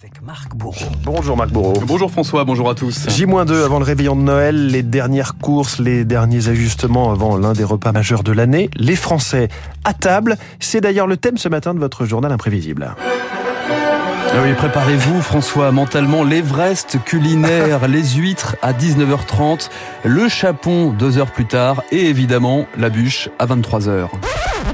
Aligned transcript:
avec 0.00 0.22
Marc 0.22 0.54
Bourreau. 0.54 0.86
Bonjour 1.02 1.36
Marc 1.36 1.50
Bourreau. 1.50 1.82
Bonjour 1.84 2.10
François, 2.10 2.44
bonjour 2.44 2.70
à 2.70 2.76
tous. 2.76 3.08
J-2 3.08 3.64
avant 3.64 3.78
le 3.80 3.84
réveillon 3.84 4.14
de 4.14 4.20
Noël, 4.20 4.68
les 4.68 4.84
dernières 4.84 5.38
courses, 5.38 5.80
les 5.80 6.04
derniers 6.04 6.48
ajustements 6.48 7.10
avant 7.10 7.36
l'un 7.36 7.52
des 7.52 7.64
repas 7.64 7.90
majeurs 7.90 8.22
de 8.22 8.30
l'année. 8.30 8.70
Les 8.76 8.94
Français 8.94 9.48
à 9.84 9.94
table, 9.94 10.36
c'est 10.60 10.80
d'ailleurs 10.80 11.08
le 11.08 11.16
thème 11.16 11.36
ce 11.36 11.48
matin 11.48 11.74
de 11.74 11.80
votre 11.80 12.04
journal 12.04 12.30
imprévisible. 12.30 12.94
Ah 13.00 14.42
oui, 14.44 14.52
préparez-vous 14.54 15.20
François, 15.20 15.72
mentalement 15.72 16.22
l'Everest 16.22 17.02
culinaire, 17.04 17.88
les 17.88 18.04
huîtres 18.10 18.56
à 18.62 18.72
19h30, 18.72 19.68
le 20.04 20.28
chapon 20.28 20.90
deux 20.90 21.18
heures 21.18 21.32
plus 21.32 21.46
tard 21.46 21.82
et 21.90 22.06
évidemment 22.06 22.66
la 22.76 22.88
bûche 22.88 23.30
à 23.40 23.46
23h. 23.46 24.10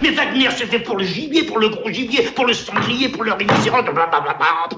Mais 0.02 0.10
Wagner, 0.10 0.48
c'était 0.56 0.78
pour 0.78 0.96
le 0.96 1.04
gibier, 1.04 1.44
pour 1.44 1.58
le 1.58 1.68
gros 1.68 1.90
gibier, 1.90 2.22
pour 2.34 2.46
le 2.46 2.54
sanglier, 2.54 3.08
pour 3.08 3.24
le 3.24 3.32
rhinocéros, 3.32 3.82
blablabla. 3.82 4.68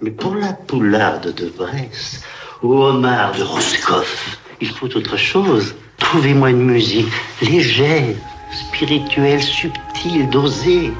Mais 0.00 0.10
pour 0.10 0.34
la 0.34 0.52
poularde 0.52 1.34
de 1.34 1.46
Bresse, 1.48 2.22
ou 2.62 2.74
homard 2.74 3.32
de 3.32 3.42
Roscoff, 3.42 4.38
il 4.60 4.68
faut 4.68 4.86
autre 4.86 5.16
chose. 5.16 5.74
Trouvez-moi 5.98 6.50
une 6.50 6.64
musique 6.64 7.12
légère, 7.42 8.14
spirituelle, 8.52 9.42
subtile, 9.42 10.28
dosée. 10.30 10.92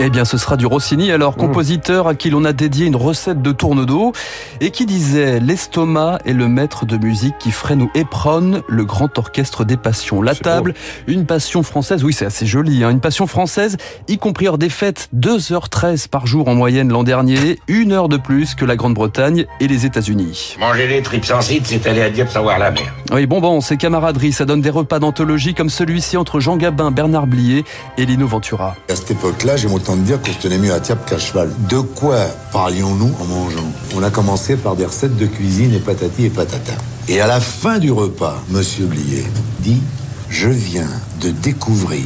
Eh 0.00 0.10
bien, 0.10 0.24
ce 0.24 0.38
sera 0.38 0.56
du 0.56 0.64
Rossini, 0.64 1.10
alors 1.10 1.34
compositeur 1.34 2.06
à 2.06 2.14
qui 2.14 2.30
l'on 2.30 2.44
a 2.44 2.52
dédié 2.52 2.86
une 2.86 2.94
recette 2.94 3.42
de 3.42 3.50
tourne-dos 3.50 4.12
et 4.60 4.70
qui 4.70 4.86
disait 4.86 5.40
l'estomac 5.40 6.20
est 6.24 6.34
le 6.34 6.46
maître 6.46 6.86
de 6.86 6.96
musique 6.96 7.36
qui 7.40 7.50
freine 7.50 7.82
ou 7.82 7.90
éperonne 7.96 8.62
le 8.68 8.84
grand 8.84 9.18
orchestre 9.18 9.64
des 9.64 9.76
passions. 9.76 10.22
La 10.22 10.36
table, 10.36 10.74
une 11.08 11.26
passion 11.26 11.64
française, 11.64 12.04
oui, 12.04 12.12
c'est 12.12 12.26
assez 12.26 12.46
joli, 12.46 12.84
hein, 12.84 12.90
une 12.90 13.00
passion 13.00 13.26
française, 13.26 13.76
y 14.06 14.18
compris 14.18 14.46
hors 14.46 14.56
des 14.56 14.68
fêtes, 14.68 15.08
2h13 15.16 16.06
par 16.08 16.28
jour 16.28 16.46
en 16.46 16.54
moyenne 16.54 16.90
l'an 16.90 17.02
dernier, 17.02 17.58
une 17.66 17.90
heure 17.90 18.08
de 18.08 18.18
plus 18.18 18.54
que 18.54 18.64
la 18.64 18.76
Grande-Bretagne 18.76 19.46
et 19.58 19.66
les 19.66 19.84
États-Unis. 19.84 20.56
Manger 20.60 20.86
des 20.86 21.02
tripes 21.02 21.24
sans 21.24 21.40
site, 21.40 21.66
c'est 21.66 21.84
aller 21.88 22.02
à 22.02 22.10
Dieppe 22.10 22.30
savoir 22.30 22.60
la 22.60 22.70
mer. 22.70 22.94
Oui, 23.10 23.26
bon, 23.26 23.40
bon, 23.40 23.60
c'est 23.60 23.76
camaraderie, 23.76 24.30
ça 24.30 24.44
donne 24.44 24.60
des 24.60 24.70
repas 24.70 25.00
d'anthologie 25.00 25.54
comme 25.54 25.70
celui-ci 25.70 26.16
entre 26.16 26.38
Jean 26.38 26.56
Gabin, 26.56 26.92
Bernard 26.92 27.26
Blier 27.26 27.64
et 27.96 28.06
Lino 28.06 28.28
Ventura. 28.28 28.76
À 28.88 28.94
cette 28.94 29.10
époque-là, 29.10 29.56
j'aime 29.56 29.72
autant 29.88 29.96
de 29.96 30.04
dire 30.04 30.20
qu'on 30.20 30.32
se 30.32 30.38
tenait 30.38 30.58
mieux 30.58 30.72
à 30.72 30.80
table 30.80 31.00
qu'à 31.06 31.18
cheval. 31.18 31.50
De 31.68 31.78
quoi 31.78 32.18
parlions-nous 32.52 33.10
en 33.20 33.24
mangeant? 33.24 33.72
On 33.96 34.02
a 34.02 34.10
commencé 34.10 34.56
par 34.56 34.76
des 34.76 34.84
recettes 34.84 35.16
de 35.16 35.26
cuisine 35.26 35.72
et 35.72 35.78
patati 35.78 36.26
et 36.26 36.30
patata. 36.30 36.74
Et 37.08 37.20
à 37.20 37.26
la 37.26 37.40
fin 37.40 37.78
du 37.78 37.90
repas, 37.90 38.42
Monsieur 38.50 38.84
Blier 38.84 39.24
dit 39.60 39.80
Je 40.28 40.50
viens 40.50 40.90
de 41.22 41.30
découvrir 41.30 42.02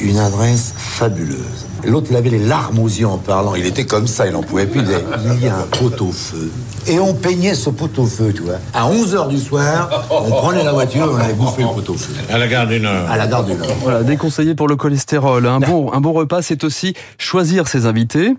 une 0.00 0.18
adresse 0.18 0.74
fabuleuse. 0.76 1.66
L'autre, 1.84 2.08
il 2.10 2.16
avait 2.16 2.30
les 2.30 2.38
larmes 2.38 2.78
aux 2.78 2.86
yeux 2.86 3.06
en 3.06 3.18
parlant. 3.18 3.54
Il 3.54 3.66
était 3.66 3.84
comme 3.84 4.06
ça, 4.06 4.26
il 4.26 4.32
n'en 4.32 4.42
pouvait 4.42 4.66
plus. 4.66 4.80
Il 4.80 4.86
disait, 4.86 5.04
il 5.36 5.44
y 5.44 5.48
a 5.48 5.56
un 5.56 5.66
pot-au-feu. 5.78 6.50
Et 6.86 6.98
on 6.98 7.14
peignait 7.14 7.54
ce 7.54 7.70
pot-au-feu, 7.70 8.32
tu 8.34 8.42
vois. 8.42 8.56
À 8.72 8.88
11h 8.88 9.28
du 9.28 9.38
soir, 9.38 10.06
on 10.10 10.30
prenait 10.30 10.64
la 10.64 10.72
voiture 10.72 11.06
et 11.06 11.14
on 11.14 11.16
allait 11.16 11.34
bouffer 11.34 11.62
le 11.62 11.68
pot-au-feu. 11.68 12.12
À 12.30 12.38
la 12.38 12.46
gare 12.46 12.66
du 12.66 12.80
Nord. 12.80 13.10
À 13.10 13.16
la 13.16 13.26
gare 13.26 13.44
du 13.44 13.54
Nord. 13.54 13.68
Voilà, 13.82 14.02
déconseillé 14.02 14.54
pour 14.54 14.68
le 14.68 14.76
cholestérol. 14.76 15.46
Un 15.46 15.60
bon, 15.60 15.92
un 15.92 16.00
bon 16.00 16.12
repas, 16.12 16.42
c'est 16.42 16.64
aussi 16.64 16.94
choisir 17.18 17.68
ses 17.68 17.86
invités. 17.86 18.34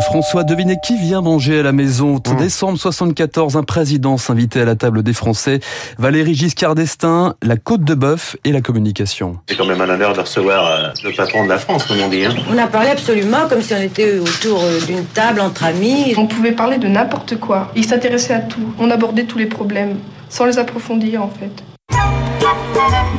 François, 0.00 0.44
devinez 0.44 0.76
qui 0.82 0.96
vient 0.96 1.22
manger 1.22 1.60
à 1.60 1.62
la 1.62 1.72
maison. 1.72 2.20
Décembre 2.38 2.78
74, 2.78 3.56
un 3.56 3.62
président 3.62 4.18
s'invitait 4.18 4.60
à 4.60 4.64
la 4.64 4.76
table 4.76 5.02
des 5.02 5.12
Français. 5.12 5.60
Valérie 5.98 6.34
Giscard 6.34 6.74
d'Estaing, 6.74 7.34
la 7.42 7.56
côte 7.56 7.82
de 7.82 7.94
bœuf 7.94 8.36
et 8.44 8.52
la 8.52 8.60
communication. 8.60 9.38
C'est 9.48 9.56
quand 9.56 9.64
même 9.64 9.80
un 9.80 9.88
honneur 9.88 10.12
de 10.12 10.20
recevoir 10.20 10.66
euh, 10.66 10.88
le 11.02 11.16
patron 11.16 11.44
de 11.44 11.48
la 11.48 11.58
France, 11.58 11.84
comme 11.84 12.00
on 12.00 12.08
dit. 12.08 12.24
Hein. 12.24 12.34
On 12.52 12.58
a 12.58 12.66
parlé 12.66 12.90
absolument 12.90 13.48
comme 13.48 13.62
si 13.62 13.74
on 13.74 13.80
était 13.80 14.18
autour 14.18 14.62
euh, 14.62 14.80
d'une 14.86 15.04
table 15.06 15.40
entre 15.40 15.64
amis. 15.64 16.14
On 16.16 16.26
pouvait 16.26 16.52
parler 16.52 16.78
de 16.78 16.88
n'importe 16.88 17.36
quoi. 17.36 17.72
Il 17.74 17.84
s'intéressait 17.84 18.34
à 18.34 18.40
tout. 18.40 18.74
On 18.78 18.90
abordait 18.90 19.24
tous 19.24 19.38
les 19.38 19.46
problèmes, 19.46 19.96
sans 20.28 20.44
les 20.44 20.58
approfondir 20.58 21.22
en 21.22 21.30
fait. 21.30 21.62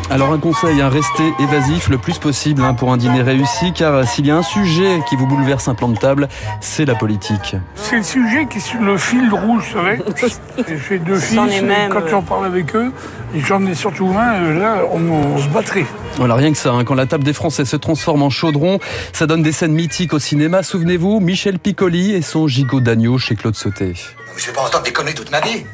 Alors 0.09 0.31
un 0.31 0.39
conseil, 0.39 0.81
hein, 0.81 0.89
restez 0.89 1.33
évasif 1.39 1.89
le 1.89 1.97
plus 1.97 2.17
possible 2.17 2.63
hein, 2.63 2.73
pour 2.73 2.93
un 2.93 2.97
dîner 2.97 3.21
réussi, 3.21 3.73
car 3.73 4.07
s'il 4.07 4.25
y 4.25 4.31
a 4.31 4.37
un 4.37 4.41
sujet 4.41 5.01
qui 5.09 5.17
vous 5.17 5.27
bouleverse 5.27 5.67
un 5.67 5.75
plan 5.75 5.89
de 5.89 5.97
table, 5.97 6.29
c'est 6.61 6.85
la 6.85 6.95
politique. 6.95 7.55
C'est 7.75 7.97
le 7.97 8.03
sujet 8.03 8.47
qui 8.49 8.57
est 8.59 8.61
sur 8.61 8.79
le 8.79 8.97
fil 8.97 9.29
rouge, 9.33 9.75
vous 9.75 10.17
savez. 10.27 10.79
J'ai 10.89 10.99
deux 10.99 11.19
même, 11.61 11.91
quand 11.91 11.99
euh. 11.99 12.07
j'en 12.09 12.21
parle 12.21 12.45
avec 12.45 12.73
eux, 12.75 12.93
et 13.35 13.41
j'en 13.41 13.65
ai 13.65 13.75
surtout 13.75 14.07
un, 14.17 14.43
euh, 14.43 14.59
là, 14.59 14.77
on, 14.91 15.01
on 15.11 15.37
se 15.37 15.49
battrait. 15.49 15.85
Voilà, 16.15 16.35
rien 16.35 16.51
que 16.51 16.57
ça, 16.57 16.71
hein, 16.71 16.85
quand 16.85 16.95
la 16.95 17.05
table 17.05 17.25
des 17.25 17.33
Français 17.33 17.65
se 17.65 17.75
transforme 17.75 18.23
en 18.23 18.29
chaudron, 18.29 18.79
ça 19.11 19.27
donne 19.27 19.43
des 19.43 19.51
scènes 19.51 19.73
mythiques 19.73 20.13
au 20.13 20.19
cinéma. 20.19 20.63
Souvenez-vous, 20.63 21.19
Michel 21.19 21.59
Piccoli 21.59 22.13
et 22.13 22.21
son 22.21 22.47
gigot 22.47 22.79
d'agneau 22.79 23.17
chez 23.17 23.35
Claude 23.35 23.55
Sauté. 23.55 23.93
Je 24.37 24.45
vais 24.47 24.53
pas 24.53 24.61
entendre 24.61 24.85
déconner 24.85 25.13
toute 25.13 25.31
ma 25.31 25.41
vie. 25.41 25.65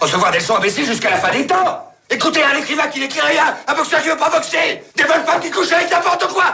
Recevoir 0.00 0.32
des 0.32 0.40
sons 0.40 0.56
imbéciles 0.56 0.84
jusqu'à 0.86 1.10
la 1.10 1.16
fin 1.16 1.32
des 1.32 1.46
temps. 1.46 1.93
Écoutez 2.14 2.44
un 2.44 2.56
écrivain 2.56 2.86
qui 2.86 3.00
n'écrit 3.00 3.20
rien, 3.20 3.56
un 3.66 3.74
boxeur 3.74 4.00
qui 4.00 4.08
veut 4.08 4.16
pas 4.16 4.30
boxer, 4.30 4.84
des 4.96 5.02
bonnes 5.02 5.24
femmes 5.26 5.40
qui 5.42 5.50
couchent 5.50 5.72
avec 5.72 5.90
n'importe 5.90 6.28
quoi. 6.32 6.44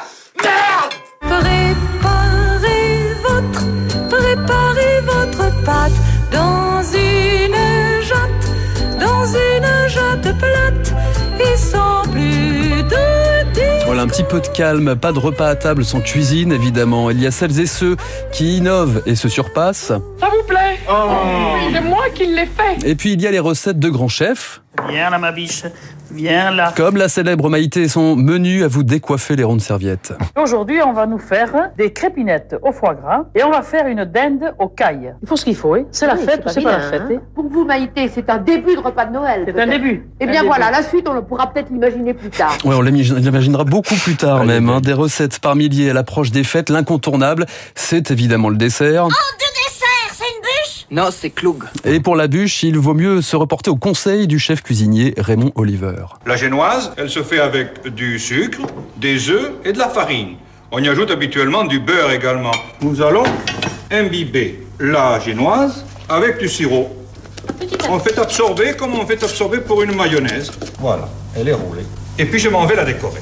Merde 0.43 0.95
Préparez 1.21 1.75
votre, 3.23 3.61
préparez 4.09 5.01
votre 5.03 5.63
pâte 5.63 5.93
dans 6.33 6.83
une 6.95 8.03
jatte, 8.03 8.99
dans 8.99 9.27
une 9.27 9.89
jatte 9.89 10.39
plate 10.39 10.95
et 11.39 11.57
sans 11.59 12.03
plus 12.11 12.83
de 12.85 13.85
Voilà, 13.85 14.01
un 14.01 14.09
petit 14.09 14.25
peu 14.25 14.41
de 14.41 14.49
calme, 14.49 14.97
pas 14.97 15.13
de 15.13 15.19
repas 15.19 15.49
à 15.49 15.57
table 15.57 15.85
sans 15.85 16.01
cuisine, 16.01 16.53
évidemment. 16.53 17.11
Il 17.11 17.21
y 17.21 17.27
a 17.27 17.31
celles 17.31 17.61
et 17.61 17.67
ceux 17.67 17.99
qui 18.33 18.57
innovent 18.57 19.03
et 19.05 19.15
se 19.15 19.29
surpassent. 19.29 19.93
Ça 19.93 20.31
vous 20.31 20.43
plaît? 20.49 20.60
Oui, 20.89 21.73
c'est 21.75 21.81
moi 21.81 22.05
qui 22.15 22.27
l'ai 22.27 22.47
fait. 22.47 22.87
Et 22.87 22.95
puis 22.95 23.13
il 23.13 23.21
y 23.23 23.27
a 23.27 23.31
les 23.31 23.39
recettes 23.39 23.79
de 23.79 23.89
grands 23.89 24.09
chefs, 24.09 24.63
Viens 24.89 25.11
là, 25.11 25.19
ma 25.19 25.33
biche. 25.33 25.65
Viens 26.13 26.51
là. 26.51 26.73
comme 26.77 26.97
la 26.97 27.09
célèbre 27.09 27.49
Maïté 27.51 27.83
et 27.83 27.89
son 27.89 28.17
menu 28.17 28.65
à 28.65 28.69
vous 28.69 28.83
décoiffer 28.83 29.37
les 29.37 29.45
rondes 29.45 29.61
serviettes. 29.61 30.13
Aujourd'hui, 30.41 30.79
on 30.85 30.93
va 30.93 31.07
nous 31.07 31.19
faire 31.19 31.71
des 31.77 31.93
crépinettes 31.93 32.57
au 32.63 32.73
foie 32.73 32.95
gras 32.95 33.25
et 33.35 33.45
on 33.45 33.51
va 33.51 33.63
faire 33.63 33.87
une 33.87 34.05
dinde 34.05 34.55
aux 34.59 34.69
cailles. 34.69 35.13
Il 35.23 35.29
faut 35.29 35.37
ce 35.37 35.45
qu'il 35.45 35.55
faut, 35.57 35.75
oui. 35.75 35.81
C'est 35.93 36.07
la 36.07 36.15
Oui, 36.15 36.25
fête 36.25 36.41
c'est 36.45 36.51
ou 36.51 36.53
c'est 36.55 36.63
pas 36.63 36.71
pas 36.73 36.79
la 36.79 36.91
fête 36.91 37.03
hein. 37.03 37.15
hein. 37.17 37.23
Pour 37.35 37.49
vous, 37.49 37.65
Maïté, 37.65 38.11
c'est 38.13 38.29
un 38.31 38.39
début 38.39 38.75
de 38.75 38.81
repas 38.81 39.07
de 39.07 39.13
Noël. 39.13 39.43
C'est 39.47 39.61
un 39.61 39.67
début. 39.67 40.09
Eh 40.21 40.25
Un 40.25 40.27
bien 40.31 40.41
début. 40.41 40.47
voilà, 40.49 40.71
la 40.71 40.83
suite, 40.83 41.07
on 41.09 41.21
pourra 41.23 41.53
peut-être 41.53 41.71
l'imaginer 41.71 42.15
plus 42.15 42.31
tard. 42.31 42.57
Ouais, 42.65 42.75
on 42.75 42.81
l'imagine- 42.83 43.17
l'imaginera 43.19 43.65
beaucoup 43.65 43.95
plus 43.97 44.17
tard 44.17 44.45
même. 44.45 44.69
hein. 44.71 44.81
Des 44.81 44.93
recettes 44.95 45.39
par 45.41 45.55
milliers 45.57 45.91
à 45.91 45.95
l'approche 45.95 46.31
des 46.31 46.45
fêtes. 46.45 46.71
L'incontournable, 46.71 47.47
c'est 47.75 48.11
évidemment 48.11 48.49
le 48.49 48.57
dessert. 48.57 49.07
Non, 50.93 51.11
c'est 51.13 51.31
Cloug. 51.31 51.65
Et 51.85 52.01
pour 52.01 52.17
la 52.17 52.27
bûche, 52.27 52.65
il 52.65 52.77
vaut 52.77 52.95
mieux 52.95 53.23
se 53.23 53.37
reporter 53.37 53.71
au 53.71 53.77
conseil 53.77 54.27
du 54.27 54.41
chef 54.41 54.61
cuisinier 54.61 55.15
Raymond 55.17 55.53
Oliver. 55.55 56.05
La 56.27 56.37
génoise, 56.37 56.93
elle 56.97 57.09
se 57.09 57.23
fait 57.23 57.39
avec 57.39 57.95
du 57.95 58.19
sucre, 58.19 58.59
des 58.97 59.31
œufs 59.31 59.53
et 59.65 59.73
de 59.73 59.79
la 59.79 59.89
farine. 59.89 60.35
On 60.73 60.83
y 60.83 60.89
ajoute 60.89 61.13
habituellement 61.13 61.63
du 61.63 61.79
beurre 61.79 62.11
également. 62.11 62.51
Nous 62.81 63.03
allons 63.03 63.23
imbiber 63.93 64.67
la 64.81 65.21
génoise 65.21 65.85
avec 66.09 66.39
du 66.39 66.49
sirop. 66.49 66.91
On 67.89 68.01
fait 68.01 68.19
absorber 68.19 68.75
comme 68.77 68.95
on 68.95 69.07
fait 69.07 69.23
absorber 69.23 69.59
pour 69.59 69.83
une 69.83 69.95
mayonnaise. 69.95 70.51
Voilà, 70.81 71.09
elle 71.37 71.49
est 71.49 71.55
roulée. 71.55 71.85
Et 72.19 72.25
puis 72.25 72.41
je 72.41 72.49
m'en 72.49 72.67
vais 72.67 72.75
la 72.75 72.85
décorer. 72.85 73.21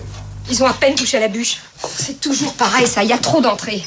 Ils 0.51 0.63
ont 0.63 0.67
à 0.67 0.73
peine 0.73 0.95
touché 0.95 1.19
à 1.19 1.21
la 1.21 1.29
bûche. 1.29 1.59
C'est 1.81 2.21
toujours 2.21 2.55
pareil, 2.55 2.87
ça, 2.87 3.03
il 3.03 3.11
y 3.11 3.13
a 3.13 3.19
trop 3.19 3.41
d'entrées. 3.41 3.83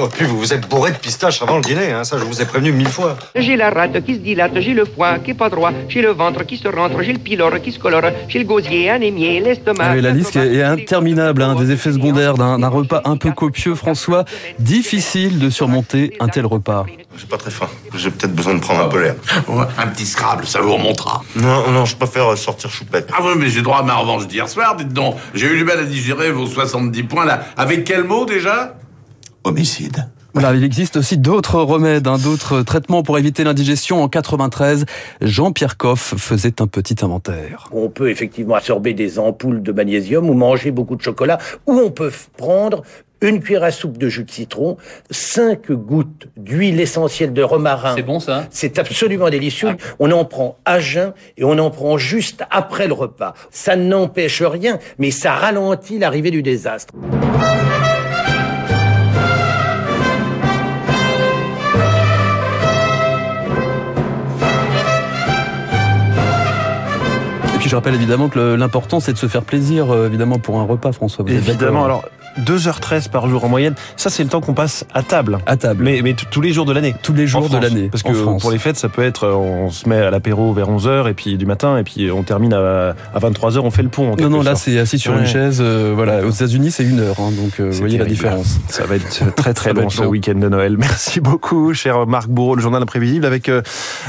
Oh, 0.00 0.08
puis 0.08 0.24
vous 0.24 0.38
vous 0.38 0.52
êtes 0.52 0.68
bourré 0.68 0.90
de 0.90 0.96
pistaches 0.96 1.40
avant 1.42 1.56
le 1.56 1.62
dîner, 1.62 1.92
hein, 1.92 2.02
ça 2.02 2.18
je 2.18 2.24
vous 2.24 2.42
ai 2.42 2.46
prévenu 2.46 2.72
mille 2.72 2.88
fois. 2.88 3.16
J'ai 3.36 3.54
la 3.54 3.70
rate 3.70 4.04
qui 4.04 4.14
se 4.14 4.18
dilate, 4.18 4.58
j'ai 4.58 4.74
le 4.74 4.84
foie 4.84 5.18
qui 5.18 5.32
est 5.32 5.34
pas 5.34 5.48
droit, 5.48 5.70
j'ai 5.88 6.02
le 6.02 6.10
ventre 6.10 6.44
qui 6.44 6.56
se 6.56 6.66
rentre, 6.66 7.00
j'ai 7.02 7.12
le 7.12 7.18
pylore 7.18 7.60
qui 7.62 7.70
se 7.70 7.78
colore, 7.78 8.02
j'ai 8.28 8.40
le 8.40 8.44
gosier 8.44 8.90
anémié, 8.90 9.40
l'estomac. 9.40 9.84
Ah 9.86 9.92
oui, 9.94 10.00
la 10.00 10.10
liste 10.10 10.34
est 10.36 10.62
interminable, 10.62 11.42
hein, 11.42 11.54
des 11.54 11.70
effets 11.70 11.92
secondaires 11.92 12.34
d'un 12.34 12.58
d'un 12.58 12.68
repas 12.68 13.02
un 13.04 13.16
peu 13.16 13.30
copieux, 13.30 13.74
François. 13.74 14.24
Difficile 14.58 15.38
de 15.38 15.50
surmonter 15.50 16.16
un 16.20 16.28
tel 16.28 16.46
repas. 16.46 16.86
J'ai 17.16 17.26
pas 17.26 17.36
très 17.36 17.50
faim. 17.50 17.68
J'ai 17.96 18.10
peut-être 18.10 18.34
besoin 18.34 18.54
de 18.54 18.60
prendre 18.60 18.80
un 18.80 18.88
peu 18.88 19.00
l'air. 19.00 19.14
un 19.78 19.86
petit 19.86 20.06
scrabble, 20.06 20.46
ça 20.46 20.60
vous 20.60 20.74
remontera. 20.74 21.22
Non, 21.36 21.70
non, 21.70 21.84
je 21.84 21.94
préfère 21.94 22.36
sortir 22.36 22.70
choupette. 22.70 23.08
Ah 23.12 23.20
oui, 23.22 23.34
mais 23.36 23.48
j'ai 23.48 23.62
droit 23.62 23.78
à 23.78 23.82
ma 23.82 23.94
revanche 23.94 24.26
d'hier 24.26 24.48
soir, 24.48 24.74
dites 24.74 24.92
donc. 24.92 25.16
J'ai 25.32 25.46
eu 25.46 25.56
du 25.56 25.64
mal 25.64 25.78
à 25.78 25.84
digérer 25.84 26.32
vos 26.32 26.46
70 26.46 27.02
points 27.04 27.24
là. 27.24 27.33
Avec 27.56 27.84
quel 27.84 28.04
mot 28.04 28.26
déjà? 28.26 28.76
Homicide. 29.44 30.06
Voilà, 30.34 30.52
il 30.52 30.64
existe 30.64 30.96
aussi 30.96 31.16
d'autres 31.16 31.60
remèdes, 31.60 32.08
hein, 32.08 32.18
d'autres 32.18 32.62
traitements 32.62 33.04
pour 33.04 33.18
éviter 33.18 33.44
l'indigestion. 33.44 34.02
En 34.02 34.08
93, 34.08 34.84
Jean-Pierre 35.20 35.76
Coff 35.76 36.14
faisait 36.16 36.60
un 36.60 36.66
petit 36.66 36.96
inventaire. 37.02 37.68
On 37.70 37.88
peut 37.88 38.10
effectivement 38.10 38.56
absorber 38.56 38.94
des 38.94 39.20
ampoules 39.20 39.62
de 39.62 39.70
magnésium 39.70 40.28
ou 40.28 40.34
manger 40.34 40.72
beaucoup 40.72 40.96
de 40.96 41.02
chocolat, 41.02 41.38
ou 41.66 41.74
on 41.74 41.92
peut 41.92 42.10
prendre 42.36 42.82
une 43.24 43.40
cuillère 43.40 43.64
à 43.64 43.70
soupe 43.70 43.98
de 43.98 44.08
jus 44.08 44.24
de 44.24 44.30
citron, 44.30 44.76
5 45.10 45.72
gouttes 45.72 46.28
d'huile 46.36 46.80
essentielle 46.80 47.32
de 47.32 47.42
romarin. 47.42 47.94
C'est 47.96 48.02
bon 48.02 48.20
ça 48.20 48.46
C'est 48.50 48.78
absolument 48.78 49.30
délicieux. 49.30 49.70
Ah. 49.70 49.94
On 49.98 50.10
en 50.10 50.24
prend 50.24 50.58
à 50.64 50.78
jeun 50.78 51.12
et 51.36 51.44
on 51.44 51.58
en 51.58 51.70
prend 51.70 51.96
juste 51.98 52.44
après 52.50 52.86
le 52.86 52.92
repas. 52.92 53.34
Ça 53.50 53.76
n'empêche 53.76 54.42
rien, 54.42 54.78
mais 54.98 55.10
ça 55.10 55.32
ralentit 55.32 55.98
l'arrivée 55.98 56.30
du 56.30 56.42
désastre. 56.42 56.94
Et 67.54 67.58
puis 67.58 67.70
je 67.70 67.76
rappelle 67.76 67.94
évidemment 67.94 68.28
que 68.28 68.54
l'important 68.54 69.00
c'est 69.00 69.14
de 69.14 69.18
se 69.18 69.26
faire 69.26 69.42
plaisir, 69.42 69.90
euh, 69.90 70.06
évidemment, 70.08 70.38
pour 70.38 70.60
un 70.60 70.64
repas, 70.64 70.92
François. 70.92 71.24
Vous 71.24 71.32
évidemment, 71.32 71.86
alors 71.86 72.04
2h13 72.40 73.08
par 73.10 73.28
jour 73.28 73.44
en 73.44 73.48
moyenne, 73.48 73.74
ça 73.96 74.10
c'est 74.10 74.22
le 74.22 74.28
temps 74.28 74.40
qu'on 74.40 74.54
passe 74.54 74.84
à 74.94 75.02
table. 75.02 75.38
À 75.46 75.56
table. 75.56 75.84
Mais, 75.84 76.00
mais 76.02 76.14
tous 76.14 76.40
les 76.40 76.52
jours 76.52 76.64
de 76.66 76.72
l'année. 76.72 76.94
Tous 77.02 77.12
les 77.12 77.26
jours 77.26 77.48
de 77.48 77.58
l'année. 77.58 77.88
Parce 77.90 78.02
que 78.02 78.38
pour 78.38 78.50
les 78.50 78.58
fêtes, 78.58 78.76
ça 78.76 78.88
peut 78.88 79.02
être, 79.02 79.28
on 79.28 79.70
se 79.70 79.88
met 79.88 79.96
à 79.98 80.10
l'apéro 80.10 80.52
vers 80.52 80.68
11h 80.70 81.08
et 81.08 81.14
puis 81.14 81.36
du 81.36 81.46
matin 81.46 81.78
et 81.78 81.82
puis 81.84 82.10
on 82.10 82.22
termine 82.22 82.52
à, 82.54 82.94
à 83.14 83.18
23h, 83.20 83.58
on 83.60 83.70
fait 83.70 83.82
le 83.82 83.88
pont. 83.88 84.12
en 84.12 84.16
Non, 84.16 84.28
non, 84.28 84.42
là 84.42 84.54
c'est 84.56 84.78
assis 84.78 84.98
sur 84.98 85.12
Ouais. 85.14 85.20
une 85.20 85.26
chaise. 85.26 85.58
euh, 85.60 85.92
voilà, 85.94 86.24
aux 86.26 86.30
États-Unis 86.30 86.70
c'est 86.72 86.84
une 86.84 86.98
heure, 87.00 87.16
hein, 87.20 87.30
donc 87.40 87.60
euh, 87.60 87.70
vous 87.70 87.78
voyez 87.78 87.98
la 87.98 88.04
différence. 88.04 88.58
Ça 88.68 88.84
va 88.86 88.96
être 88.96 89.34
très 89.36 89.54
très 89.54 89.72
long 89.74 89.88
ce 89.90 90.02
week-end 90.02 90.34
de 90.34 90.48
Noël. 90.48 90.76
Merci 90.78 91.20
beaucoup, 91.20 91.72
cher 91.74 92.06
Marc 92.06 92.28
Bourreau, 92.28 92.56
le 92.56 92.62
journal 92.62 92.82
imprévisible. 92.82 93.24
Avec 93.26 93.48
euh, 93.48 93.62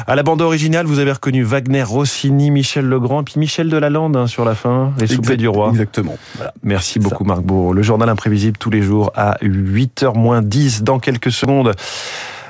à 0.08 0.16
la 0.16 0.24
bande 0.24 0.42
originale, 0.42 0.86
vous 0.88 1.00
avez 1.00 1.12
reconnu 1.12 1.44
Wagner, 1.44 1.84
Rossini, 1.84 2.50
Michel 2.52 2.86
Legrand, 2.88 3.22
et 3.22 3.24
puis 3.24 3.36
Michel 3.40 3.70
Delalande 3.70 4.18
hein, 4.18 4.28
sur 4.28 4.46
la 4.46 4.56
fin, 4.56 4.92
les 5.00 5.08
soupers 5.08 5.34
Exact- 5.34 5.38
du 5.38 5.48
roi. 5.48 5.70
Exactement. 5.70 6.18
Voilà. 6.38 6.54
Merci 6.64 7.00
beaucoup 7.00 7.24
Marc 7.24 7.42
Bourreau. 7.42 7.74
Le 7.74 7.82
journal 7.84 8.10
imprévisible 8.16 8.58
tous 8.58 8.70
les 8.70 8.82
jours 8.82 9.12
à 9.14 9.38
8h 9.42 10.18
moins 10.18 10.42
10 10.42 10.84
dans 10.84 11.00
quelques 11.00 11.32
secondes. 11.32 11.74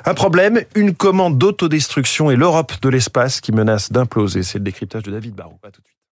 Un 0.05 0.13
problème, 0.13 0.61
une 0.75 0.93
commande 0.93 1.39
d'autodestruction 1.39 2.29
et 2.29 2.35
l'Europe 2.35 2.73
de 2.83 2.89
l'espace 2.89 3.41
qui 3.41 3.51
menace 3.51 3.91
d'imploser. 3.91 4.43
C'est 4.43 4.59
le 4.59 4.63
décryptage 4.63 5.01
de 5.01 5.11
David 5.11 5.33
suite. 5.33 5.94